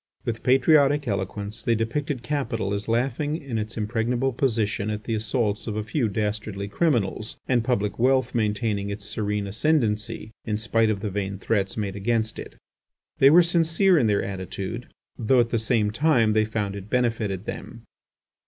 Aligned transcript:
With 0.25 0.41
patriotic 0.41 1.07
eloquence 1.07 1.61
they 1.63 1.75
depicted 1.75 2.23
capital 2.23 2.73
as 2.73 2.87
laughing 2.87 3.35
in 3.37 3.59
its 3.59 3.77
impregnable 3.77 4.33
position 4.33 4.89
at 4.89 5.03
the 5.03 5.13
assaults 5.13 5.67
of 5.67 5.75
a 5.75 5.83
few 5.83 6.09
dastardly 6.09 6.67
criminals, 6.69 7.37
and 7.47 7.63
public 7.63 7.99
wealth 7.99 8.33
maintaining 8.33 8.89
its 8.89 9.05
serene 9.05 9.45
ascendency 9.45 10.31
in 10.43 10.57
spite 10.57 10.89
of 10.89 11.01
the 11.01 11.11
vain 11.11 11.37
threats 11.37 11.77
made 11.77 11.95
against 11.95 12.39
it. 12.39 12.55
They 13.19 13.29
were 13.29 13.43
sincere 13.43 13.99
in 13.99 14.07
their 14.07 14.23
attitude, 14.23 14.87
though 15.19 15.39
at 15.41 15.49
the 15.51 15.59
same 15.59 15.91
time 15.91 16.31
they 16.31 16.45
found 16.45 16.75
it 16.75 16.89
benefited 16.89 17.45
them. 17.45 17.83